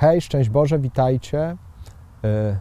Hej, 0.00 0.20
szczęść 0.20 0.50
Boże, 0.50 0.78
witajcie. 0.78 1.56
E, 2.24 2.58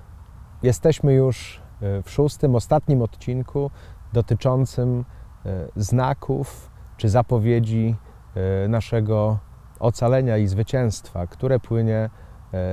Jesteśmy 0.64 1.14
już 1.14 1.62
e, 1.82 2.04
w 2.04 2.10
szóstym, 2.12 2.56
ostatnim 2.56 3.02
odcinku 3.02 3.72
dotyczącym 4.14 5.06
e, 5.46 5.68
znaków 5.76 6.72
czy 6.98 7.10
zapowiedzi 7.10 7.96
naszego 8.70 9.40
ocalenia 9.80 10.38
i 10.38 10.48
zwycięstwa, 10.48 11.28
które 11.28 11.60
płynie 11.60 12.10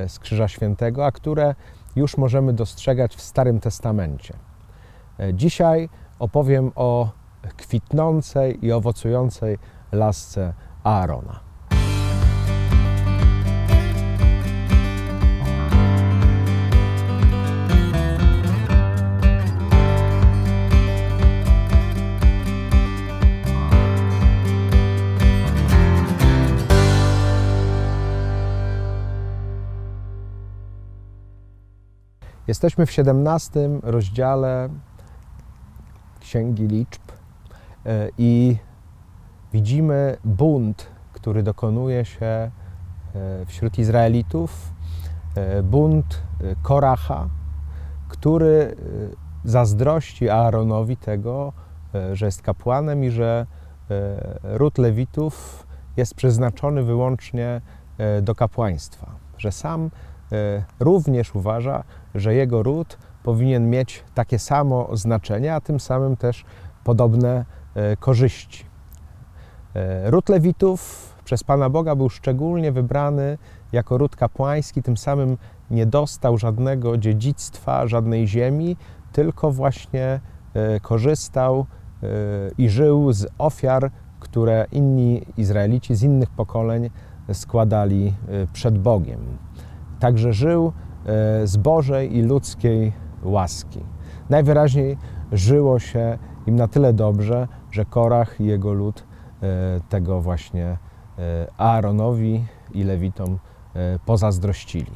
z 0.08 0.18
Krzyża 0.18 0.48
Świętego, 0.48 1.06
a 1.06 1.12
które 1.12 1.54
już 1.96 2.16
możemy 2.16 2.52
dostrzegać 2.52 3.16
w 3.16 3.20
Starym 3.20 3.60
Testamencie. 3.60 4.34
Dzisiaj 5.34 5.88
opowiem 6.18 6.72
o 6.74 7.10
kwitnącej 7.56 8.66
i 8.66 8.72
owocującej 8.72 9.58
lasce 9.92 10.54
Aarona. 10.84 11.45
Jesteśmy 32.48 32.86
w 32.86 32.92
17 32.92 33.68
rozdziale 33.82 34.68
Księgi 36.20 36.66
Liczb 36.66 37.02
e, 37.86 38.08
i 38.18 38.56
widzimy 39.52 40.16
bunt, 40.24 40.86
który 41.12 41.42
dokonuje 41.42 42.04
się 42.04 42.26
e, 42.26 42.50
wśród 43.46 43.78
Izraelitów. 43.78 44.72
E, 45.34 45.62
Bunt 45.62 46.22
Koracha, 46.62 47.28
który 48.08 48.76
zazdrości 49.44 50.28
Aaronowi 50.30 50.96
tego, 50.96 51.52
że 52.12 52.26
jest 52.26 52.42
kapłanem 52.42 53.04
i 53.04 53.10
że 53.10 53.46
ród 54.42 54.78
Lewitów 54.78 55.66
jest 55.96 56.14
przeznaczony 56.14 56.82
wyłącznie 56.82 57.60
do 58.22 58.34
kapłaństwa. 58.34 59.10
Że 59.38 59.52
sam 59.52 59.90
również 60.80 61.34
uważa, 61.34 61.84
że 62.16 62.34
jego 62.34 62.62
ród 62.62 62.98
powinien 63.22 63.70
mieć 63.70 64.04
takie 64.14 64.38
samo 64.38 64.96
znaczenie, 64.96 65.54
a 65.54 65.60
tym 65.60 65.80
samym 65.80 66.16
też 66.16 66.44
podobne 66.84 67.44
e, 67.74 67.96
korzyści. 67.96 68.64
E, 69.74 70.10
Ród 70.10 70.28
Lewitów 70.28 71.12
przez 71.24 71.44
Pana 71.44 71.70
Boga 71.70 71.96
był 71.96 72.08
szczególnie 72.08 72.72
wybrany 72.72 73.38
jako 73.72 73.98
ród 73.98 74.16
kapłański, 74.16 74.82
tym 74.82 74.96
samym 74.96 75.38
nie 75.70 75.86
dostał 75.86 76.38
żadnego 76.38 76.98
dziedzictwa, 76.98 77.86
żadnej 77.86 78.28
ziemi, 78.28 78.76
tylko 79.12 79.50
właśnie 79.50 80.20
e, 80.54 80.80
korzystał 80.80 81.66
i 82.58 82.68
żył 82.68 83.12
z 83.12 83.26
ofiar, 83.38 83.90
które 84.20 84.66
inni 84.72 85.26
Izraelici 85.36 85.94
z 85.94 86.02
innych 86.02 86.30
pokoleń 86.30 86.90
składali 87.32 88.14
przed 88.52 88.78
Bogiem. 88.78 89.20
Także 90.00 90.32
żył 90.32 90.72
z 91.44 91.56
Bożej 91.56 92.16
i 92.16 92.22
ludzkiej 92.22 92.92
łaski. 93.22 93.80
Najwyraźniej 94.30 94.98
żyło 95.32 95.78
się 95.78 96.18
im 96.46 96.56
na 96.56 96.68
tyle 96.68 96.92
dobrze, 96.92 97.48
że 97.70 97.84
Korach 97.84 98.40
i 98.40 98.44
jego 98.44 98.72
lud 98.72 99.04
e, 99.42 99.80
tego 99.88 100.20
właśnie 100.20 100.66
e, 100.66 100.76
Aaronowi 101.58 102.44
i 102.74 102.84
Lewitom 102.84 103.38
e, 103.74 103.98
pozazdrościli. 104.06 104.92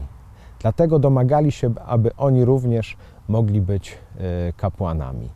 Dlatego 0.60 0.98
domagali 0.98 1.52
się, 1.52 1.74
aby 1.86 2.16
oni 2.16 2.44
również 2.44 2.96
mogli 3.28 3.60
być 3.60 3.98
e, 4.18 4.52
kapłanami. 4.52 5.30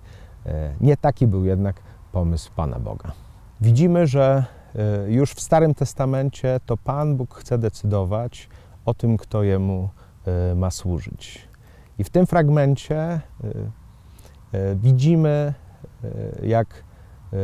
E, 0.47 0.75
Nie 0.81 0.97
taki 0.97 1.27
był 1.27 1.45
jednak 1.45 1.77
pomysł 2.13 2.51
Pana 2.57 2.79
Boga. 2.79 3.13
Widzimy, 3.61 4.07
że 4.07 4.45
e, 4.75 5.11
już 5.13 5.33
w 5.33 5.41
Starym 5.41 5.75
Testamencie 5.75 6.61
to 6.67 6.77
Pan 6.77 7.17
Bóg 7.17 7.35
chce 7.35 7.59
decydować 7.59 8.49
o 8.85 8.95
tym, 8.95 9.17
kto 9.17 9.43
Jemu 9.43 9.89
e, 9.89 10.04
ma 10.55 10.71
służyć. 10.71 11.49
I 11.99 12.05
w 12.05 12.11
tym 12.11 12.27
fragmencie 12.27 12.97
e, 12.97 13.21
e, 14.53 14.77
widzimy, 14.77 15.55
e, 16.05 16.47
jak 16.47 16.69
e, 17.33 17.37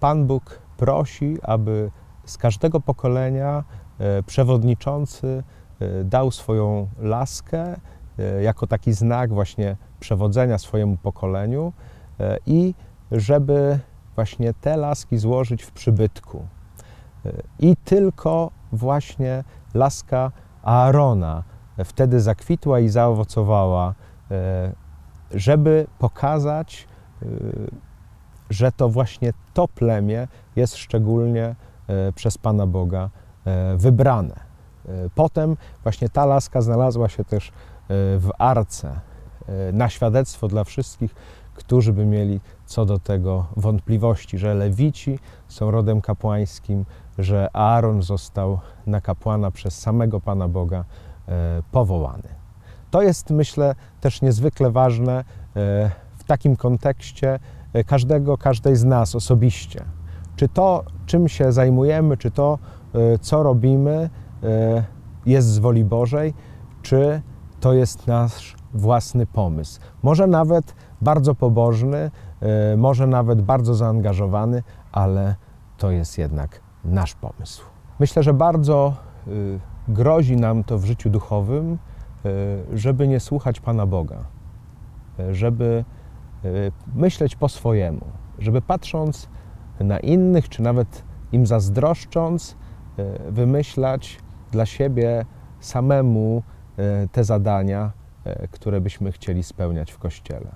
Pan 0.00 0.26
Bóg 0.26 0.58
prosi, 0.76 1.36
aby 1.42 1.90
z 2.24 2.38
każdego 2.38 2.80
pokolenia 2.80 3.64
e, 3.98 4.22
przewodniczący 4.22 5.42
e, 5.80 6.04
dał 6.04 6.30
swoją 6.30 6.88
laskę 6.98 7.76
e, 8.18 8.42
jako 8.42 8.66
taki 8.66 8.92
znak 8.92 9.32
właśnie 9.32 9.76
przewodzenia 10.00 10.58
swojemu 10.58 10.96
pokoleniu 10.96 11.72
e, 12.20 12.38
i 12.46 12.74
żeby 13.12 13.78
właśnie 14.14 14.54
te 14.54 14.76
laski 14.76 15.18
złożyć 15.18 15.62
w 15.62 15.72
przybytku. 15.72 16.46
E, 17.26 17.32
I 17.58 17.76
tylko 17.76 18.50
właśnie 18.72 19.44
laska 19.74 20.32
Aarona 20.62 21.44
wtedy 21.84 22.20
zakwitła 22.20 22.80
i 22.80 22.88
zaowocowała, 22.88 23.94
e, 24.30 24.72
żeby 25.34 25.86
pokazać, 25.98 26.88
e, 27.22 27.26
że 28.50 28.72
to 28.72 28.88
właśnie 28.88 29.32
to 29.54 29.68
plemię 29.68 30.28
jest 30.56 30.76
szczególnie 30.76 31.56
e, 31.86 32.12
przez 32.12 32.38
Pana 32.38 32.66
Boga 32.66 33.10
wybrane. 33.76 34.48
Potem 35.14 35.56
właśnie 35.82 36.08
ta 36.08 36.26
laska 36.26 36.60
znalazła 36.60 37.08
się 37.08 37.24
też 37.24 37.52
w 38.18 38.28
arce 38.38 39.00
na 39.72 39.88
świadectwo 39.88 40.48
dla 40.48 40.64
wszystkich, 40.64 41.14
którzy 41.54 41.92
by 41.92 42.06
mieli 42.06 42.40
co 42.66 42.86
do 42.86 42.98
tego 42.98 43.46
wątpliwości, 43.56 44.38
że 44.38 44.54
Lewici 44.54 45.18
są 45.48 45.70
rodem 45.70 46.00
kapłańskim, 46.00 46.84
że 47.18 47.48
Aaron 47.52 48.02
został 48.02 48.60
na 48.86 49.00
kapłana 49.00 49.50
przez 49.50 49.78
samego 49.78 50.20
Pana 50.20 50.48
Boga 50.48 50.84
powołany. 51.72 52.28
To 52.90 53.02
jest, 53.02 53.30
myślę, 53.30 53.74
też 54.00 54.22
niezwykle 54.22 54.70
ważne 54.70 55.18
e, 55.18 55.24
w 56.18 56.24
takim 56.26 56.56
kontekście 56.56 57.38
e, 57.72 57.84
każdego, 57.84 58.38
każdej 58.38 58.76
z 58.76 58.84
nas 58.84 59.14
osobiście. 59.14 59.84
Czy 60.36 60.48
to, 60.48 60.84
czym 61.06 61.28
się 61.28 61.52
zajmujemy, 61.52 62.16
czy 62.16 62.30
to, 62.30 62.58
e, 62.94 63.18
co 63.18 63.42
robimy, 63.42 64.10
e, 64.42 64.84
jest 65.26 65.48
z 65.48 65.58
woli 65.58 65.84
Bożej, 65.84 66.34
czy 66.82 67.22
to 67.60 67.72
jest 67.72 68.06
nasz 68.06 68.56
własny 68.74 69.26
pomysł. 69.26 69.80
Może 70.02 70.26
nawet 70.26 70.74
bardzo 71.00 71.34
pobożny, 71.34 72.10
e, 72.40 72.76
może 72.76 73.06
nawet 73.06 73.42
bardzo 73.42 73.74
zaangażowany, 73.74 74.62
ale 74.92 75.34
to 75.78 75.90
jest 75.90 76.18
jednak 76.18 76.60
nasz 76.84 77.14
pomysł. 77.14 77.62
Myślę, 78.00 78.22
że 78.22 78.34
bardzo 78.34 78.96
y, 79.28 79.60
grozi 79.88 80.36
nam 80.36 80.64
to 80.64 80.78
w 80.78 80.84
życiu 80.84 81.10
duchowym, 81.10 81.78
y, 82.72 82.78
żeby 82.78 83.08
nie 83.08 83.20
słuchać 83.20 83.60
Pana 83.60 83.86
Boga, 83.86 84.24
y, 85.20 85.34
żeby 85.34 85.84
y, 86.44 86.72
myśleć 86.94 87.36
po 87.36 87.48
swojemu, 87.48 88.06
żeby 88.38 88.62
patrząc 88.62 89.28
na 89.80 89.98
innych, 89.98 90.48
czy 90.48 90.62
nawet 90.62 91.04
im 91.32 91.46
zazdroszcząc, 91.46 92.56
wymyślać 93.28 94.18
dla 94.50 94.66
siebie 94.66 95.24
samemu 95.60 96.42
te 97.12 97.24
zadania, 97.24 97.92
które 98.50 98.80
byśmy 98.80 99.12
chcieli 99.12 99.42
spełniać 99.42 99.92
w 99.92 99.98
Kościele. 99.98 100.54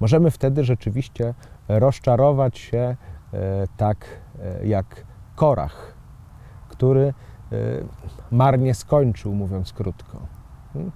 Możemy 0.00 0.30
wtedy 0.30 0.64
rzeczywiście 0.64 1.34
rozczarować 1.68 2.58
się 2.58 2.96
tak 3.76 4.06
jak 4.64 5.04
Korach, 5.36 5.94
który 6.68 7.14
marnie 8.30 8.74
skończył, 8.74 9.34
mówiąc 9.34 9.72
krótko. 9.72 10.18
Hmm? 10.72 10.92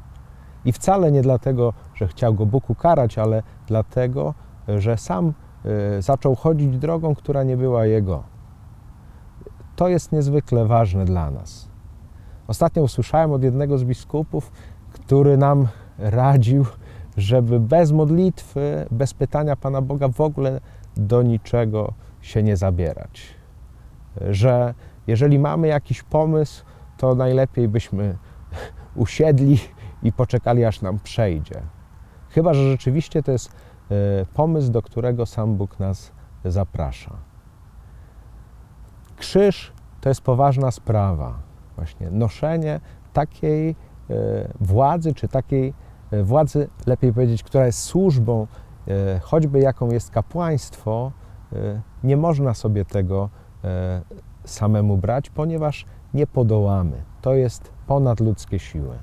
I 0.65 0.72
wcale 0.72 1.13
nie 1.13 1.22
dlatego, 1.22 1.72
że 1.95 2.09
chciał 2.09 2.34
go 2.34 2.47
Bóg 2.47 2.71
ukarać, 2.71 3.19
ale 3.19 3.43
dlatego, 3.66 4.34
że 4.69 4.97
sam 4.97 5.33
y, 5.99 6.03
zaczął 6.03 6.34
chodzić 6.34 6.78
drogą, 6.78 7.15
która 7.15 7.43
nie 7.43 7.57
była 7.57 7.87
jego. 7.87 8.22
To 9.77 9.89
jest 9.89 10.13
niezwykle 10.13 10.66
ważne 10.66 11.04
dla 11.04 11.31
nas. 11.31 11.69
Ostatnio 12.49 12.83
usłyszałem 12.83 13.33
od 13.33 13.43
jednego 13.43 13.78
z 13.78 13.84
biskupów, 13.84 14.53
który 14.93 15.37
nam 15.37 15.69
radził, 15.98 16.66
żeby 17.16 17.60
bez 17.60 17.93
modlitwy, 17.93 18.87
bez 18.91 19.15
pytania 19.15 19.57
Pana 19.57 19.83
Boga 19.83 20.09
w 20.09 20.21
ogóle 20.21 20.60
do 20.97 21.22
niczego 21.22 21.93
się 22.21 22.43
nie 22.43 22.57
zabierać. 22.57 23.27
Że 24.31 24.75
jeżeli 25.07 25.39
mamy 25.39 25.69
jakiś 25.69 26.03
pomysł, 26.03 26.65
to 26.97 27.15
najlepiej 27.15 27.69
byśmy 27.69 28.19
usiedli 28.95 29.59
i 30.03 30.13
poczekali, 30.13 30.65
aż 30.65 30.83
nam 30.83 30.99
przejdzie. 30.99 31.63
Chyba, 32.28 32.54
że 32.54 32.71
rzeczywiście 32.71 33.22
to 33.22 33.33
jest 33.33 33.49
e, 33.51 33.54
pomysł, 34.34 34.72
do 34.72 34.83
którego 34.83 35.27
sam 35.27 35.57
Bóg 35.57 35.81
nas 35.81 36.13
zaprasza. 36.45 37.16
Krzyż 39.16 39.72
to 40.01 40.09
jest 40.09 40.21
poważna 40.21 40.71
sprawa. 40.71 41.39
Właśnie 41.77 42.10
noszenie 42.10 42.81
takiej 43.13 43.77
władzy, 44.60 45.15
czy 45.15 45.28
takiej 45.28 45.75
władzy, 46.22 46.69
lepiej 46.87 47.13
powiedzieć, 47.13 47.43
która 47.43 47.66
jest 47.66 47.83
służbą, 47.83 48.47
choćby 49.21 49.60
jaką 49.60 49.91
jest 49.91 50.10
kapłaństwo, 50.10 51.13
nie 52.05 52.16
można 52.16 52.55
sobie 52.55 52.84
tego 52.84 53.28
samemu 54.44 54.97
brać, 54.97 55.30
ponieważ 55.30 55.86
nie 56.15 56.27
podołamy. 56.27 57.03
To 57.22 57.34
jest 57.34 57.72
ponadludzkie 57.86 58.59
siły. 58.59 58.98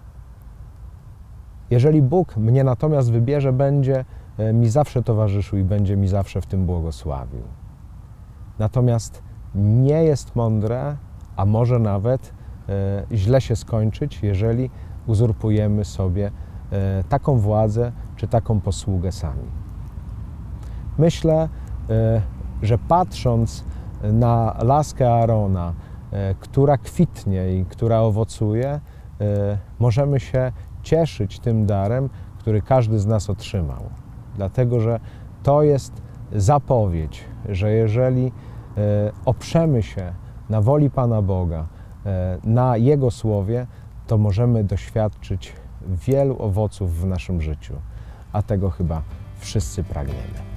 Jeżeli 1.69 2.01
Bóg 2.01 2.38
mnie 2.38 2.63
natomiast 2.63 3.12
wybierze, 3.12 3.53
będzie 3.53 4.06
e, 4.38 4.53
mi 4.53 4.69
zawsze 4.69 5.03
towarzyszył 5.03 5.59
i 5.59 5.63
będzie 5.63 5.97
mi 5.97 6.07
zawsze 6.07 6.41
w 6.41 6.45
tym 6.45 6.65
błogosławił. 6.65 7.44
Natomiast 8.59 9.24
nie 9.56 10.03
jest 10.03 10.36
mądre, 10.36 10.97
a 11.36 11.45
może 11.45 11.80
nawet 11.80 12.33
e, 12.69 13.03
źle 13.12 13.42
się 13.42 13.56
skończyć, 13.56 14.24
jeżeli 14.24 14.69
uzurpujemy 15.07 15.85
sobie 15.85 16.31
e, 16.71 17.03
taką 17.03 17.38
władzę 17.38 17.92
czy 18.15 18.27
taką 18.27 18.62
posługę 18.62 19.12
sami. 19.12 19.50
Myślę, 20.97 21.50
że 22.62 22.77
patrząc 22.77 23.63
na 24.04 24.56
laskę 24.63 25.13
Arona, 25.13 25.74
która 26.40 26.78
kwitnie 26.78 27.60
i 27.60 27.66
która 27.66 28.00
owocuje, 28.00 28.80
możemy 29.80 30.19
się 30.19 30.51
cieszyć 30.84 31.40
tym 31.40 31.66
darem, 31.66 32.10
który 32.38 32.62
każdy 32.62 33.00
z 33.00 33.06
nas 33.06 33.30
otrzymał. 33.30 33.84
Dlatego, 34.36 34.80
że 34.80 35.00
to 35.44 35.63
jest 35.63 36.01
zapowiedź, 36.31 37.25
że 37.50 37.72
jeżeli 37.72 38.28
e, 38.28 38.31
oprzemy 39.25 39.84
się 39.84 40.13
na 40.50 40.62
woli 40.62 40.90
Pana 40.90 41.22
Boga, 41.22 41.68
e, 42.06 42.38
na 42.44 42.78
Jego 42.78 43.12
słowie, 43.12 43.68
to 44.07 44.18
możemy 44.18 44.63
doświadczyć 44.63 45.54
wielu 45.88 46.42
owoców 46.42 47.02
w 47.02 47.06
naszym 47.06 47.42
życiu, 47.42 47.74
a 48.34 48.42
tego 48.42 48.69
chyba 48.69 49.02
wszyscy 49.40 49.84
pragniemy. 49.84 50.49